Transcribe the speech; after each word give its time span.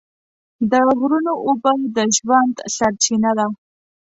د 0.71 0.73
غرونو 0.99 1.33
اوبه 1.47 1.73
د 1.95 1.97
ژوند 2.17 2.55
سرچینه 2.75 3.31
ده. 3.37 3.45